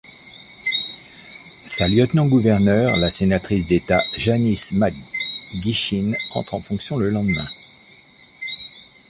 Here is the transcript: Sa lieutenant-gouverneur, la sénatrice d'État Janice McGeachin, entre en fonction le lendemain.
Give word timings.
Sa 1.63 1.87
lieutenant-gouverneur, 1.87 2.97
la 2.97 3.11
sénatrice 3.11 3.67
d'État 3.67 4.03
Janice 4.17 4.71
McGeachin, 4.73 6.13
entre 6.31 6.55
en 6.55 6.61
fonction 6.63 6.97
le 6.97 7.11
lendemain. 7.11 7.47